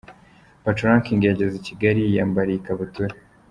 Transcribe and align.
Patoranking 0.63 1.21
yageze 1.29 1.55
i 1.57 1.65
Kigali 1.67 1.99
yiyambariye 2.03 2.57
ikabutura. 2.59 3.13